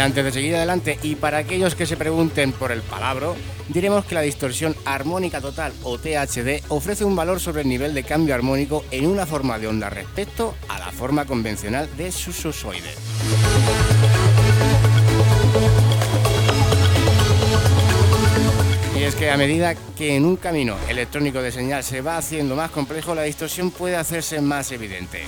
Antes 0.00 0.24
de 0.24 0.32
seguir 0.32 0.56
adelante, 0.56 0.98
y 1.02 1.16
para 1.16 1.38
aquellos 1.38 1.74
que 1.74 1.86
se 1.86 1.96
pregunten 1.96 2.52
por 2.52 2.72
el 2.72 2.82
palabra, 2.82 3.28
diremos 3.68 4.04
que 4.04 4.14
la 4.14 4.22
distorsión 4.22 4.74
armónica 4.84 5.40
total 5.40 5.72
o 5.82 5.98
THD 5.98 6.62
ofrece 6.68 7.04
un 7.04 7.16
valor 7.16 7.40
sobre 7.40 7.62
el 7.62 7.68
nivel 7.68 7.94
de 7.94 8.04
cambio 8.04 8.34
armónico 8.34 8.84
en 8.90 9.06
una 9.06 9.26
forma 9.26 9.58
de 9.58 9.66
onda 9.66 9.90
respecto 9.90 10.54
a 10.68 10.78
la 10.78 10.92
forma 10.92 11.24
convencional 11.24 11.88
de 11.96 12.12
su. 12.12 12.28
Y 18.96 19.02
es 19.02 19.14
que 19.14 19.30
a 19.30 19.36
medida 19.36 19.74
que 19.96 20.16
en 20.16 20.24
un 20.24 20.36
camino 20.36 20.76
electrónico 20.88 21.42
de 21.42 21.52
señal 21.52 21.82
se 21.84 22.00
va 22.00 22.16
haciendo 22.16 22.54
más 22.54 22.70
complejo, 22.70 23.14
la 23.14 23.22
distorsión 23.22 23.70
puede 23.70 23.96
hacerse 23.96 24.40
más 24.40 24.72
evidente. 24.72 25.24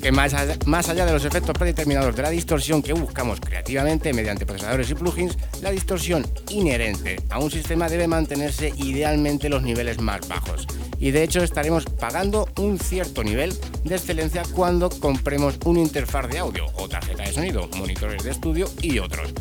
Que 0.00 0.12
más 0.12 0.32
allá, 0.34 1.04
de 1.04 1.12
los 1.12 1.24
efectos 1.24 1.56
predeterminados 1.58 2.16
de 2.16 2.22
la 2.22 2.30
distorsión 2.30 2.82
que 2.82 2.94
buscamos 2.94 3.38
creativamente 3.40 4.12
mediante 4.12 4.46
procesadores 4.46 4.90
y 4.90 4.94
plugins, 4.94 5.36
la 5.60 5.70
distorsión 5.70 6.26
inherente 6.48 7.16
a 7.28 7.38
un 7.38 7.50
sistema 7.50 7.88
debe 7.88 8.08
mantenerse 8.08 8.72
idealmente 8.76 9.48
los 9.48 9.62
niveles 9.62 10.00
más 10.00 10.26
bajos. 10.26 10.66
Y 10.98 11.10
de 11.10 11.22
hecho 11.22 11.42
estaremos 11.42 11.84
pagando 11.84 12.48
un 12.56 12.78
cierto 12.78 13.22
nivel 13.22 13.54
de 13.84 13.96
excelencia 13.96 14.42
cuando 14.54 14.88
compremos 14.88 15.58
un 15.64 15.76
interfaz 15.76 16.28
de 16.28 16.38
audio 16.38 16.66
o 16.76 16.88
tarjeta 16.88 17.24
de 17.24 17.32
sonido, 17.32 17.68
monitores 17.76 18.24
de 18.24 18.30
estudio 18.30 18.70
y 18.80 18.98
otros. 18.98 19.32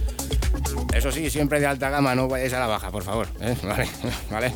Eso 0.94 1.12
sí, 1.12 1.30
siempre 1.30 1.60
de 1.60 1.68
alta 1.68 1.90
gama, 1.90 2.16
no 2.16 2.28
vayáis 2.28 2.54
a 2.54 2.60
la 2.60 2.68
baja, 2.68 2.92
por 2.92 3.04
favor. 3.04 3.28
¿eh? 3.40 3.56
Vale, 3.64 3.88
vale. 4.30 4.54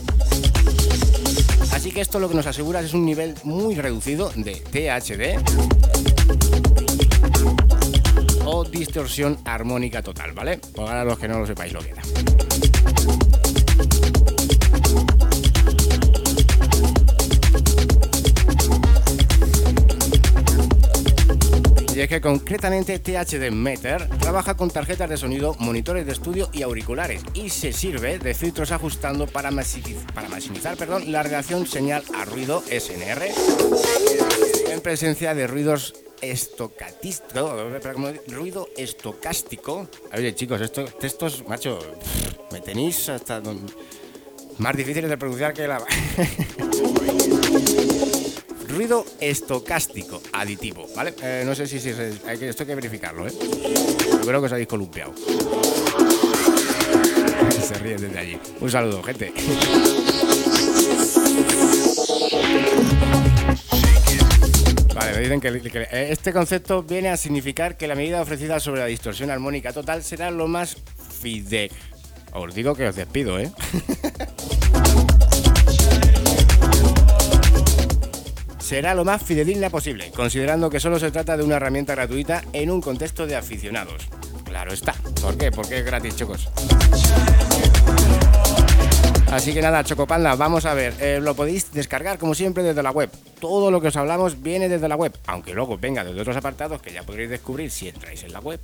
Así 1.71 1.91
que 1.91 2.01
esto 2.01 2.19
lo 2.19 2.27
que 2.27 2.35
nos 2.35 2.47
asegura 2.47 2.79
es 2.79 2.93
un 2.93 3.05
nivel 3.05 3.35
muy 3.43 3.75
reducido 3.75 4.31
de 4.35 4.55
THD 4.55 5.37
o 8.49 8.63
distorsión 8.63 9.37
armónica 9.43 10.01
total, 10.01 10.31
¿vale? 10.31 10.59
Para 10.75 11.03
los 11.03 11.19
que 11.19 11.27
no 11.27 11.39
lo 11.39 11.45
sepáis 11.45 11.73
lo 11.73 11.81
que 11.81 11.89
era. 11.89 12.01
Y 21.93 21.99
es 21.99 22.09
que 22.09 22.21
concretamente 22.21 22.99
THD 22.99 23.49
Meter 23.51 24.07
trabaja 24.19 24.55
con 24.55 24.69
tarjetas 24.69 25.09
de 25.09 25.17
sonido, 25.17 25.55
monitores 25.57 26.05
de 26.05 26.11
estudio 26.11 26.47
y 26.53 26.61
auriculares 26.61 27.23
y 27.33 27.49
se 27.49 27.73
sirve 27.73 28.19
de 28.19 28.35
filtros 28.35 28.71
ajustando 28.71 29.25
para, 29.25 29.49
maximizar, 29.49 30.77
perdón, 30.77 31.11
la 31.11 31.23
relación 31.23 31.65
señal 31.65 32.03
a 32.15 32.23
ruido 32.23 32.61
SNR 32.69 33.31
en 34.71 34.81
presencia 34.81 35.33
de 35.33 35.47
ruidos 35.47 35.95
estocástico, 36.21 37.53
ruido 38.27 38.69
estocástico. 38.75 39.87
Oye 40.13 40.35
chicos, 40.35 40.61
estos 40.61 40.97
textos, 40.97 41.47
macho, 41.47 41.79
me 42.51 42.61
tenéis 42.61 43.09
hasta 43.09 43.41
más 44.57 44.75
difíciles 44.75 45.09
de 45.09 45.17
pronunciar 45.17 45.53
que 45.53 45.67
la... 45.67 45.81
ruido 48.67 49.05
estocástico 49.19 50.21
aditivo, 50.33 50.87
¿vale? 50.95 51.13
Eh, 51.23 51.43
no 51.45 51.55
sé 51.55 51.65
si, 51.65 51.79
si, 51.79 51.89
hay 51.89 52.37
que, 52.37 52.49
esto 52.49 52.63
hay 52.63 52.67
que 52.67 52.75
verificarlo, 52.75 53.27
¿eh? 53.27 53.33
creo 54.23 54.39
que 54.39 54.45
os 54.45 54.51
habéis 54.51 54.67
columpiado. 54.67 55.13
Se 57.67 57.73
ríen 57.75 57.99
desde 57.99 58.19
allí. 58.19 58.39
Un 58.59 58.69
saludo, 58.69 59.01
gente. 59.03 59.33
dicen 65.19 65.41
que, 65.41 65.87
este 65.91 66.33
concepto 66.33 66.83
viene 66.83 67.09
a 67.09 67.17
significar 67.17 67.77
que 67.77 67.87
la 67.87 67.95
medida 67.95 68.21
ofrecida 68.21 68.59
sobre 68.59 68.81
la 68.81 68.87
distorsión 68.87 69.29
armónica 69.29 69.73
total 69.73 70.03
será 70.03 70.31
lo 70.31 70.47
más 70.47 70.77
fidel. 71.21 71.71
Os 72.33 72.53
digo 72.53 72.75
que 72.75 72.87
os 72.87 72.95
despido, 72.95 73.39
¿eh? 73.39 73.51
será 78.59 78.93
lo 78.93 79.05
más 79.05 79.23
fidedigna 79.23 79.69
posible, 79.69 80.11
considerando 80.11 80.69
que 80.69 80.81
solo 80.81 80.99
se 80.99 81.09
trata 81.09 81.37
de 81.37 81.43
una 81.43 81.55
herramienta 81.55 81.95
gratuita 81.95 82.43
en 82.51 82.69
un 82.69 82.81
contexto 82.81 83.25
de 83.25 83.37
aficionados. 83.37 84.09
Claro 84.43 84.73
está. 84.73 84.93
¿Por 85.21 85.37
qué? 85.37 85.51
Porque 85.51 85.79
es 85.79 85.85
gratis, 85.85 86.17
chicos. 86.17 86.49
Así 89.31 89.53
que 89.53 89.61
nada, 89.61 89.83
Chocopanda, 89.83 90.35
vamos 90.35 90.65
a 90.65 90.73
ver. 90.73 90.93
Eh, 90.99 91.19
lo 91.21 91.35
podéis 91.35 91.71
descargar 91.71 92.17
como 92.17 92.33
siempre 92.33 92.63
desde 92.63 92.81
la 92.81 92.91
web. 92.91 93.09
Todo 93.39 93.69
lo 93.71 93.81
que 93.81 93.89
os 93.89 93.95
hablamos 93.97 94.41
viene 94.41 94.69
desde 94.69 94.87
la 94.87 94.95
web, 94.95 95.13
aunque 95.27 95.53
luego 95.53 95.77
venga 95.77 96.03
desde 96.03 96.21
otros 96.21 96.37
apartados 96.37 96.81
que 96.81 96.93
ya 96.93 97.03
podréis 97.03 97.29
descubrir 97.29 97.69
si 97.69 97.89
entráis 97.89 98.23
en 98.23 98.33
la 98.33 98.39
web. 98.39 98.59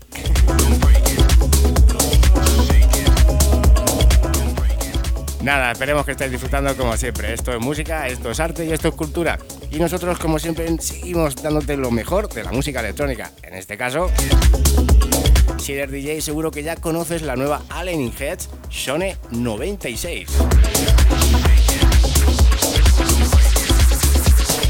Nada, 5.44 5.74
esperemos 5.74 6.06
que 6.06 6.12
estéis 6.12 6.32
disfrutando 6.32 6.74
como 6.78 6.96
siempre. 6.96 7.34
Esto 7.34 7.52
es 7.52 7.60
música, 7.60 8.08
esto 8.08 8.32
es 8.32 8.40
arte 8.40 8.64
y 8.64 8.72
esto 8.72 8.88
es 8.88 8.96
cultura. 8.96 9.38
Y 9.72 9.78
nosotros, 9.78 10.18
como 10.18 10.40
siempre, 10.40 10.66
seguimos 10.80 11.36
dándote 11.36 11.76
lo 11.76 11.92
mejor 11.92 12.30
de 12.30 12.46
la 12.46 12.54
música 12.54 12.80
electrónica. 12.80 13.30
En 13.42 13.54
este 13.56 13.76
caso, 13.76 14.10
si 15.64 15.72
eres 15.72 15.92
DJ, 15.92 16.20
seguro 16.20 16.52
que 16.52 16.62
ya 16.62 16.76
conoces 16.76 17.22
la 17.22 17.38
nueva 17.38 17.62
Allen 17.70 18.12
Heads 18.20 18.50
Shone 18.70 19.16
96. 19.32 20.28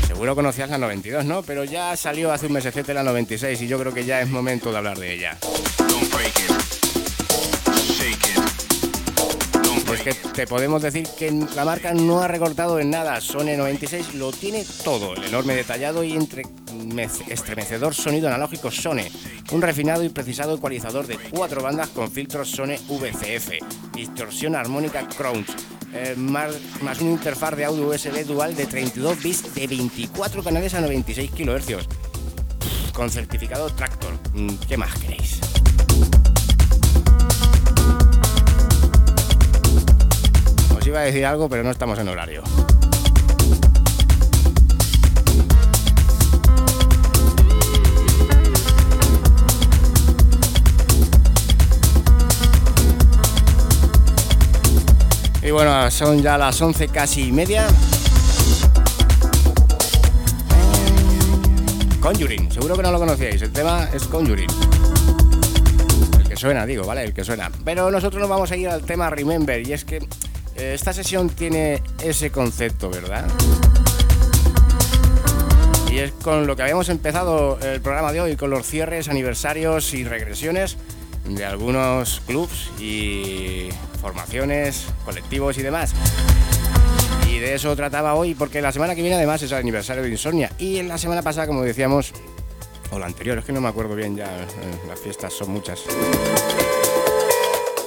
Seguro 0.06 0.36
conocías 0.36 0.69
la 0.69 0.77
92, 0.77 1.25
¿no? 1.25 1.41
Pero 1.41 1.63
ya 1.63 1.97
salió 1.97 2.32
hace 2.32 2.45
un 2.45 2.53
mesecete 2.53 2.93
la 2.93 3.01
96 3.01 3.60
y 3.63 3.67
yo 3.67 3.79
creo 3.79 3.91
que 3.91 4.06
ya 4.06 4.21
es 4.21 4.29
momento 4.29 4.71
de 4.71 4.77
hablar 4.77 4.99
de 4.99 5.13
ella. 5.15 5.39
Es 9.93 10.01
que 10.01 10.13
te 10.13 10.47
podemos 10.47 10.82
decir 10.82 11.08
que 11.19 11.32
la 11.56 11.65
marca 11.65 11.93
no 11.93 12.21
ha 12.21 12.27
recortado 12.27 12.79
en 12.79 12.89
nada. 12.89 13.21
Sony 13.21 13.56
96 13.56 14.15
lo 14.15 14.32
tiene 14.32 14.65
todo. 14.84 15.15
El 15.15 15.25
enorme 15.25 15.56
detallado 15.56 16.03
y 16.03 16.13
entre 16.13 16.43
estremecedor 17.29 17.93
sonido 17.93 18.27
analógico 18.27 18.71
Sony. 18.71 19.03
Un 19.51 19.62
refinado 19.62 20.03
y 20.03 20.10
precisado 20.10 20.56
ecualizador 20.56 21.06
de 21.06 21.17
cuatro 21.29 21.62
bandas 21.62 21.89
con 21.89 22.10
filtros 22.10 22.49
Sony 22.49 22.75
VCF. 22.89 23.51
Distorsión 23.93 24.56
armónica 24.56 25.08
Crowns. 25.10 25.49
Eh, 25.93 26.15
más, 26.17 26.56
más 26.82 26.99
un 26.99 27.12
interfaz 27.12 27.56
de 27.56 27.65
audio 27.65 27.88
USB 27.88 28.25
dual 28.25 28.56
de 28.56 28.65
32 28.65 29.21
bits 29.21 29.53
de 29.53 29.67
24 29.67 30.43
canales 30.43 30.73
a 30.73 30.82
96 30.82 31.29
kHz. 31.32 31.88
Con 32.93 33.12
certificado 33.12 33.69
Tractor. 33.69 34.13
Mm, 34.34 34.56
¿Qué 34.67 34.75
más 34.75 34.93
queréis? 34.95 35.39
Iba 40.93 41.01
a 41.01 41.06
decir 41.06 41.25
algo, 41.25 41.49
pero 41.49 41.63
no 41.63 41.71
estamos 41.71 41.97
en 41.97 42.08
horario. 42.08 42.43
Y 55.41 55.49
bueno, 55.49 55.89
son 55.89 56.21
ya 56.21 56.38
las 56.38 56.62
11 56.62 56.88
casi 56.89 57.29
y 57.29 57.32
media. 57.32 57.65
Conjuring, 62.01 62.51
seguro 62.51 62.75
que 62.75 62.84
no 62.84 62.91
lo 62.91 62.99
conocíais. 62.99 63.41
El 63.41 63.51
tema 63.51 63.89
es 63.91 64.03
Conjuring. 64.03 64.49
El 66.19 66.29
que 66.29 66.36
suena, 66.36 66.67
digo, 66.67 66.86
¿vale? 66.86 67.03
El 67.03 67.15
que 67.15 67.23
suena. 67.23 67.49
Pero 67.65 67.89
nosotros 67.89 68.21
nos 68.21 68.29
vamos 68.29 68.51
a 68.51 68.58
ir 68.58 68.69
al 68.69 68.84
tema 68.84 69.10
Remember. 69.10 69.67
Y 69.67 69.73
es 69.73 69.86
que 69.86 70.08
esta 70.56 70.94
sesión 70.94 71.30
tiene 71.30 71.82
ese 72.02 72.32
concepto, 72.32 72.89
¿verdad? 72.89 73.26
Y 75.92 76.00
es 76.00 76.12
con 76.12 76.48
lo 76.48 76.56
que 76.56 76.63
habíamos 76.63 76.89
empezado 76.89 77.60
el 77.60 77.82
programa 77.82 78.12
de 78.12 78.22
hoy, 78.22 78.36
con 78.36 78.50
los 78.50 78.66
cierres, 78.66 79.10
aniversarios 79.10 79.94
y 79.94 80.04
regresiones 80.04 80.78
de 81.26 81.46
algunos 81.46 82.22
clubs 82.26 82.72
y 82.80 83.70
formaciones, 84.02 84.88
colectivos 85.06 85.58
y 85.58 85.62
demás. 85.62 85.94
Y 87.30 87.39
de 87.39 87.56
eso 87.56 87.76
trataba 87.76 88.16
hoy, 88.16 88.36
porque 88.36 88.62
la 88.62 88.72
semana 88.72 88.96
que 88.96 89.02
viene 89.02 89.16
además 89.16 89.42
es 89.42 89.52
el 89.52 89.58
aniversario 89.58 90.04
de 90.04 90.10
Insomnia. 90.10 90.52
Y 90.58 90.78
en 90.78 90.88
la 90.88 90.98
semana 90.98 91.22
pasada, 91.22 91.48
como 91.48 91.62
decíamos, 91.62 92.12
o 92.92 93.00
la 93.00 93.06
anterior, 93.06 93.38
es 93.38 93.46
que 93.46 93.54
no 93.54 93.62
me 93.62 93.70
acuerdo 93.70 93.96
bien 93.96 94.16
ya, 94.16 94.26
eh, 94.26 94.48
las 94.88 95.00
fiestas 95.00 95.34
son 95.34 95.52
muchas. 95.52 95.82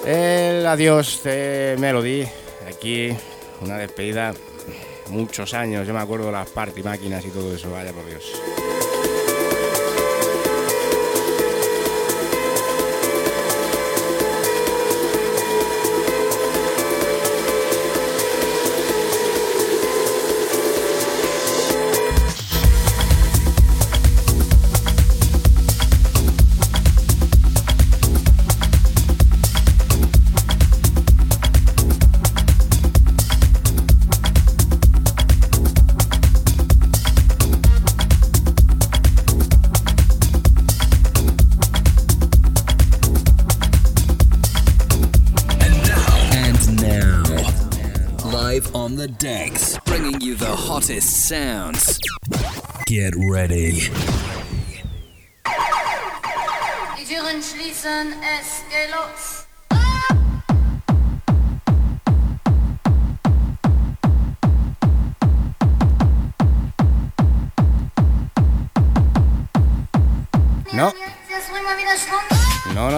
El 0.04 0.66
adiós 0.66 1.22
de 1.24 1.76
Melody, 1.78 2.26
aquí 2.66 3.10
una 3.60 3.78
despedida, 3.78 4.34
muchos 5.08 5.54
años, 5.54 5.86
yo 5.86 5.94
me 5.94 6.00
acuerdo 6.00 6.26
de 6.26 6.32
las 6.32 6.48
party 6.50 6.82
máquinas 6.82 7.24
y 7.24 7.30
todo 7.30 7.54
eso, 7.54 7.70
vaya 7.70 7.92
por 7.92 8.06
Dios. 8.06 8.32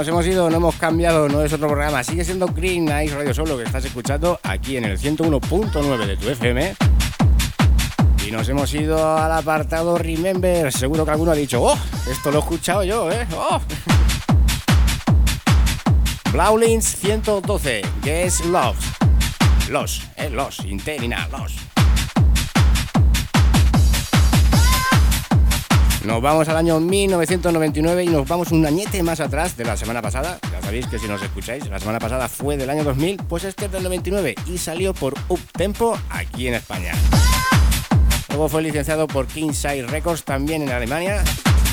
Hemos 0.08 0.26
ido, 0.26 0.48
no 0.48 0.56
hemos 0.56 0.76
cambiado, 0.76 1.28
no 1.28 1.42
es 1.42 1.52
otro 1.52 1.68
programa. 1.68 2.02
Sigue 2.02 2.24
siendo 2.24 2.46
Green 2.46 2.84
Nice 2.84 3.14
Radio 3.14 3.34
Solo 3.34 3.56
que 3.56 3.64
estás 3.64 3.84
escuchando 3.84 4.40
aquí 4.42 4.76
en 4.76 4.84
el 4.84 4.98
101.9 4.98 6.06
de 6.06 6.16
tu 6.16 6.28
FM. 6.28 6.74
Y 8.26 8.30
nos 8.30 8.48
hemos 8.48 8.72
ido 8.74 9.16
al 9.16 9.30
apartado 9.32 9.98
Remember. 9.98 10.72
Seguro 10.72 11.04
que 11.04 11.10
alguno 11.10 11.32
ha 11.32 11.34
dicho, 11.34 11.62
oh, 11.62 11.78
esto 12.10 12.30
lo 12.30 12.38
he 12.38 12.40
escuchado 12.40 12.84
yo, 12.84 13.10
¿eh? 13.10 13.26
Oh. 13.34 13.60
Blaulin's 16.32 16.86
112, 16.86 17.82
Guess 18.02 18.46
Love. 18.46 18.78
Los, 19.70 20.02
eh, 20.16 20.30
los, 20.30 20.64
interina, 20.64 21.28
los. 21.30 21.67
Nos 26.18 26.24
vamos 26.24 26.48
al 26.48 26.56
año 26.56 26.80
1999 26.80 28.02
y 28.02 28.08
nos 28.08 28.26
vamos 28.26 28.50
un 28.50 28.66
añete 28.66 29.04
más 29.04 29.20
atrás 29.20 29.56
de 29.56 29.64
la 29.64 29.76
semana 29.76 30.02
pasada. 30.02 30.40
Ya 30.50 30.60
sabéis 30.60 30.88
que 30.88 30.98
si 30.98 31.06
nos 31.06 31.22
escucháis, 31.22 31.68
la 31.68 31.78
semana 31.78 32.00
pasada 32.00 32.28
fue 32.28 32.56
del 32.56 32.68
año 32.70 32.82
2000, 32.82 33.18
pues 33.28 33.44
este 33.44 33.66
es 33.66 33.70
del 33.70 33.84
99 33.84 34.34
y 34.46 34.58
salió 34.58 34.92
por 34.94 35.14
Uptempo 35.28 35.96
aquí 36.10 36.48
en 36.48 36.54
España. 36.54 36.92
Luego 38.30 38.48
fue 38.48 38.62
licenciado 38.62 39.06
por 39.06 39.28
Kingside 39.28 39.86
Records 39.86 40.24
también 40.24 40.62
en 40.62 40.70
Alemania 40.70 41.22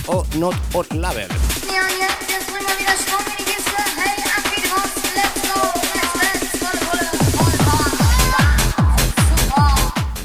o 0.06 0.24
Not 0.36 0.54
Or 0.74 0.94
Lover. 0.94 1.30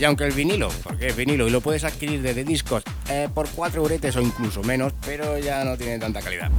Y 0.00 0.04
aunque 0.04 0.24
el 0.24 0.32
vinilo, 0.32 0.70
porque 0.82 1.08
es 1.08 1.16
vinilo 1.16 1.46
y 1.46 1.50
lo 1.50 1.60
puedes 1.60 1.84
adquirir 1.84 2.22
desde 2.22 2.42
discos 2.42 2.82
eh, 3.10 3.28
por 3.34 3.50
4 3.50 3.82
euretes 3.82 4.16
o 4.16 4.22
incluso 4.22 4.62
menos, 4.62 4.94
pero 5.04 5.36
ya 5.36 5.62
no 5.62 5.76
tiene 5.76 5.98
tanta 5.98 6.22
calidad. 6.22 6.50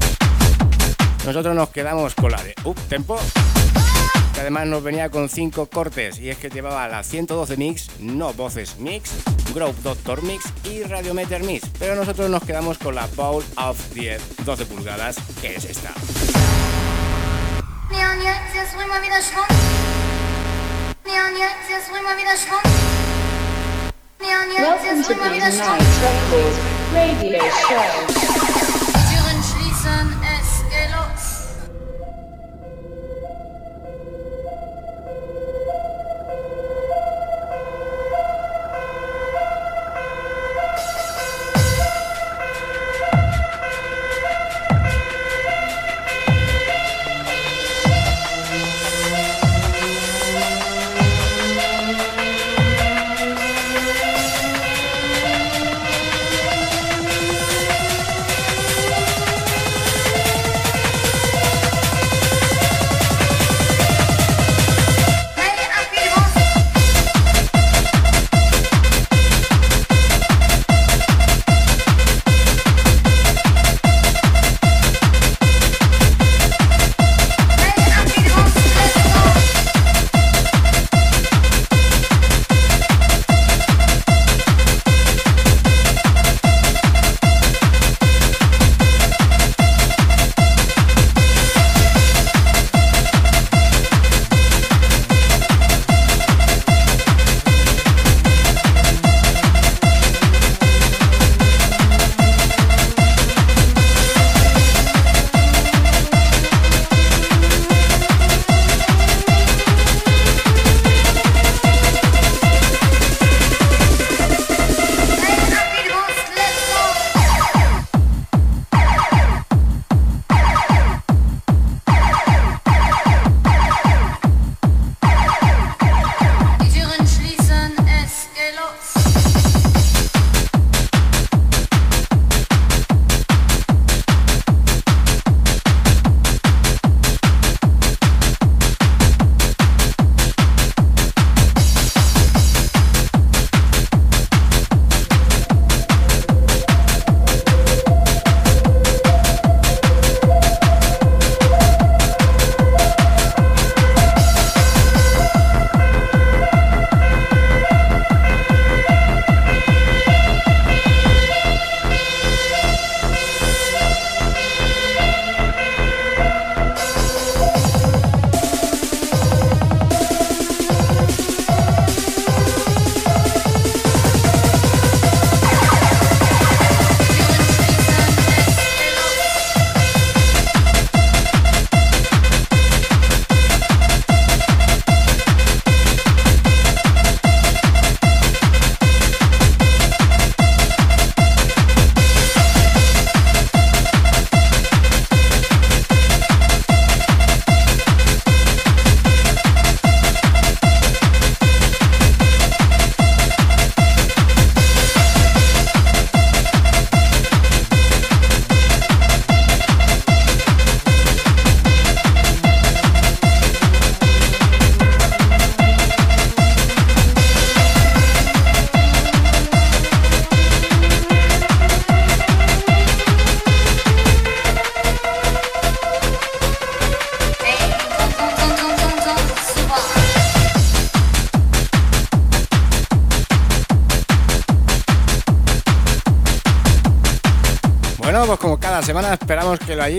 Nosotros 1.25 1.55
nos 1.55 1.69
quedamos 1.69 2.13
con 2.13 2.31
la 2.31 2.43
de 2.43 2.53
Up 2.65 2.79
Tempo, 2.87 3.19
que 4.35 4.41
además 4.41 4.67
nos 4.67 4.83
venía 4.83 5.09
con 5.09 5.27
5 5.27 5.65
cortes 5.65 6.19
y 6.19 6.29
es 6.29 6.37
que 6.37 6.51
llevaba 6.51 6.87
la 6.87 7.01
112 7.01 7.57
Mix, 7.57 7.89
No 7.99 8.31
Voces 8.33 8.77
Mix, 8.77 9.09
Grove 9.55 9.73
Doctor 9.81 10.21
Mix 10.21 10.45
y 10.63 10.83
Radiometer 10.83 11.41
Mix, 11.41 11.67
pero 11.79 11.95
nosotros 11.95 12.29
nos 12.29 12.43
quedamos 12.43 12.77
con 12.77 12.93
la 12.93 13.07
Bowl 13.15 13.43
of 13.57 13.93
10 13.95 14.45
12 14.45 14.65
pulgadas, 14.67 15.15
que 15.41 15.55
es 15.55 15.65
esta. 15.65 15.91
Welcome 24.21 25.01
to 25.01 25.15
Green 25.15 25.39
Nights 25.39 25.99
Records 25.99 26.93
Radio 26.93 27.39
Show. 27.49 28.60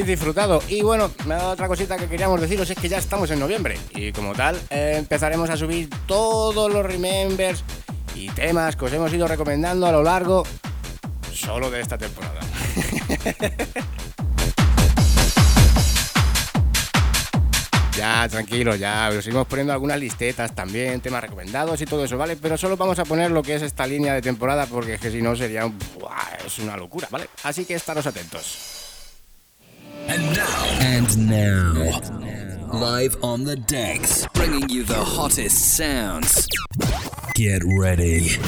Disfrutado. 0.01 0.63
Y 0.69 0.83
bueno, 0.83 1.11
otra 1.45 1.69
cosita 1.69 1.97
que 1.97 2.07
queríamos 2.09 2.41
deciros 2.41 2.71
es 2.71 2.79
que 2.79 2.89
ya 2.89 2.99
estamos 2.99 3.31
en 3.31 3.39
noviembre. 3.39 3.79
Y 3.91 4.13
como 4.13 4.33
tal, 4.33 4.59
eh, 4.71 4.95
empezaremos 4.97 5.51
a 5.51 5.57
subir 5.57 5.91
todos 6.07 6.73
los 6.73 6.85
remembers 6.85 7.63
y 8.15 8.29
temas 8.31 8.77
que 8.77 8.87
os 8.87 8.93
hemos 8.93 9.13
ido 9.13 9.29
recomendando 9.29 9.87
a 9.87 9.93
lo 9.93 10.03
largo 10.03 10.45
solo 11.33 11.71
de 11.71 11.81
esta 11.81 11.99
temporada. 11.99 12.41
Ya, 17.97 18.27
tranquilo, 18.29 18.75
ya. 18.75 19.11
Os 19.17 19.23
seguimos 19.23 19.47
poniendo 19.47 19.73
algunas 19.73 19.97
listetas 19.97 20.55
también, 20.55 21.01
temas 21.01 21.23
recomendados 21.23 21.81
y 21.81 21.85
todo 21.85 22.05
eso, 22.05 22.17
¿vale? 22.17 22.37
Pero 22.37 22.57
solo 22.57 22.77
vamos 22.77 22.99
a 22.99 23.05
poner 23.05 23.31
lo 23.31 23.43
que 23.43 23.55
es 23.55 23.63
esta 23.63 23.87
línea 23.87 24.15
de 24.15 24.23
temporada 24.23 24.67
porque 24.67 24.95
es 24.95 25.01
que 25.01 25.11
si 25.11 25.21
no 25.23 25.37
sería 25.37 25.71
es 26.45 26.59
una 26.59 26.77
locura, 26.77 27.07
¿vale? 27.11 27.29
Así 27.45 27.65
que 27.65 27.75
estaros 27.75 28.07
atentos. 28.07 28.72
And 30.09 30.23
now, 30.35 30.79
and 30.81 31.29
now, 31.29 32.01
live 32.73 33.17
on 33.23 33.45
the 33.45 33.57
decks, 33.57 34.27
bringing 34.35 34.69
you 34.69 34.83
the 34.85 34.95
hottest 34.95 35.77
sounds. 35.77 36.47
Get 37.35 37.63
ready. 37.79 38.39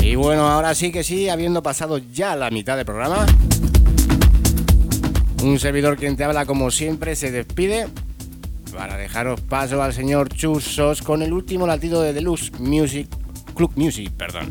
Y 0.00 0.14
bueno, 0.16 0.48
ahora 0.48 0.74
sí 0.74 0.92
que 0.92 1.02
sí, 1.02 1.28
habiendo 1.28 1.62
pasado 1.62 1.98
ya 1.98 2.36
la 2.36 2.50
mitad 2.50 2.76
del 2.76 2.84
programa, 2.84 3.26
un 5.42 5.58
servidor 5.58 5.96
quien 5.96 6.16
te 6.16 6.24
habla 6.24 6.44
como 6.44 6.70
siempre 6.70 7.16
se 7.16 7.30
despide 7.30 7.88
para 8.72 8.96
dejaros 8.96 9.40
paso 9.40 9.82
al 9.82 9.92
señor 9.92 10.28
Chusos 10.30 11.02
con 11.02 11.22
el 11.22 11.32
último 11.32 11.66
latido 11.66 12.02
de 12.02 12.12
Deluxe 12.12 12.52
Music 12.58 13.08
Club 13.52 13.72
Music, 13.76 14.10
perdón. 14.16 14.48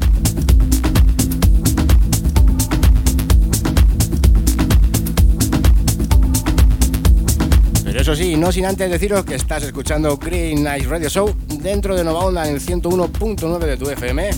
Pero 7.83 8.01
eso 8.01 8.15
sí, 8.15 8.37
no 8.37 8.51
sin 8.51 8.65
antes 8.65 8.89
deciros 8.89 9.25
que 9.25 9.35
estás 9.35 9.63
escuchando 9.63 10.15
Green 10.17 10.63
Nice 10.63 10.87
Radio 10.87 11.09
Show 11.09 11.35
dentro 11.61 11.95
de 11.95 12.03
Nova 12.03 12.25
Onda 12.25 12.47
en 12.47 12.55
el 12.55 12.61
101.9 12.61 13.59
de 13.59 13.77
tu 13.77 13.89
FM 13.89 14.29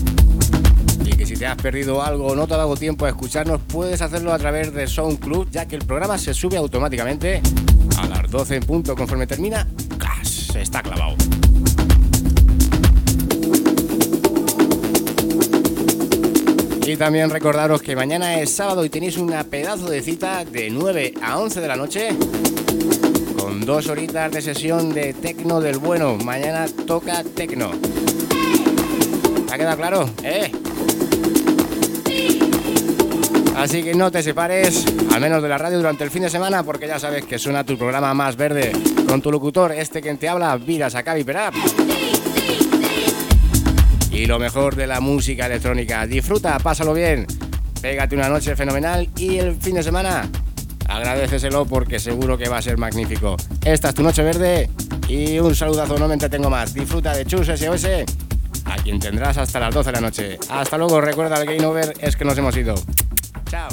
si 1.26 1.36
te 1.36 1.46
has 1.46 1.56
perdido 1.56 2.02
algo 2.02 2.28
o 2.28 2.36
no 2.36 2.46
te 2.46 2.54
ha 2.54 2.58
dado 2.58 2.76
tiempo 2.76 3.06
a 3.06 3.08
escucharnos, 3.08 3.60
puedes 3.66 4.02
hacerlo 4.02 4.32
a 4.32 4.38
través 4.38 4.72
de 4.74 4.86
SoundCloud, 4.86 5.48
ya 5.50 5.66
que 5.66 5.76
el 5.76 5.84
programa 5.84 6.18
se 6.18 6.34
sube 6.34 6.56
automáticamente 6.56 7.40
a 7.98 8.06
las 8.06 8.30
12 8.30 8.56
en 8.56 8.62
punto 8.62 8.94
conforme 8.94 9.26
termina. 9.26 9.66
Se 10.22 10.60
está 10.60 10.82
clavado. 10.82 11.16
Y 16.86 16.96
también 16.96 17.30
recordaros 17.30 17.80
que 17.80 17.96
mañana 17.96 18.40
es 18.40 18.50
sábado 18.50 18.84
y 18.84 18.90
tenéis 18.90 19.16
una 19.16 19.42
pedazo 19.44 19.88
de 19.88 20.02
cita 20.02 20.44
de 20.44 20.68
9 20.70 21.14
a 21.22 21.38
11 21.38 21.60
de 21.62 21.68
la 21.68 21.76
noche 21.76 22.10
con 23.38 23.64
dos 23.64 23.88
horitas 23.88 24.30
de 24.30 24.42
sesión 24.42 24.92
de 24.92 25.14
tecno 25.14 25.60
del 25.60 25.78
bueno. 25.78 26.16
Mañana 26.16 26.66
toca 26.86 27.24
tecno. 27.24 27.70
¿Ha 29.50 29.56
quedado 29.56 29.76
claro? 29.76 30.10
¿Eh? 30.22 30.52
Así 33.56 33.82
que 33.82 33.94
no 33.94 34.10
te 34.10 34.22
separes, 34.22 34.84
al 35.12 35.20
menos 35.22 35.42
de 35.42 35.48
la 35.48 35.56
radio 35.56 35.78
durante 35.78 36.04
el 36.04 36.10
fin 36.10 36.22
de 36.22 36.28
semana, 36.28 36.64
porque 36.64 36.86
ya 36.86 36.98
sabes 36.98 37.24
que 37.24 37.38
suena 37.38 37.64
tu 37.64 37.78
programa 37.78 38.12
más 38.12 38.36
verde 38.36 38.72
con 39.08 39.22
tu 39.22 39.30
locutor, 39.30 39.72
este 39.72 40.02
quien 40.02 40.18
te 40.18 40.28
habla, 40.28 40.54
Viras 40.56 40.94
Acabi 40.94 41.24
Perap. 41.24 41.54
Y 44.24 44.26
lo 44.26 44.38
mejor 44.38 44.74
de 44.74 44.86
la 44.86 45.00
música 45.00 45.44
electrónica, 45.44 46.06
disfruta, 46.06 46.58
pásalo 46.58 46.94
bien, 46.94 47.26
pégate 47.82 48.16
una 48.16 48.30
noche 48.30 48.56
fenomenal 48.56 49.06
y 49.18 49.36
el 49.36 49.54
fin 49.54 49.74
de 49.74 49.82
semana 49.82 50.30
agradeceselo 50.88 51.66
porque 51.66 51.98
seguro 51.98 52.38
que 52.38 52.48
va 52.48 52.56
a 52.56 52.62
ser 52.62 52.78
magnífico. 52.78 53.36
Esta 53.66 53.90
es 53.90 53.94
tu 53.94 54.02
noche 54.02 54.22
verde 54.22 54.70
y 55.08 55.38
un 55.40 55.54
saludazo, 55.54 55.98
no 55.98 56.08
me 56.08 56.14
entretengo 56.14 56.48
más. 56.48 56.72
Disfruta 56.72 57.14
de 57.14 57.26
Chus 57.26 57.48
SOS, 57.48 57.84
a 58.64 58.76
quien 58.82 58.98
tendrás 58.98 59.36
hasta 59.36 59.60
las 59.60 59.74
12 59.74 59.90
de 59.90 59.92
la 59.92 60.00
noche. 60.00 60.38
Hasta 60.48 60.78
luego, 60.78 61.02
recuerda 61.02 61.38
el 61.38 61.44
game 61.44 61.66
over 61.66 61.92
es 62.00 62.16
que 62.16 62.24
nos 62.24 62.38
hemos 62.38 62.56
ido. 62.56 62.76
Chao. 63.50 63.68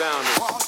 sounding. 0.00 0.59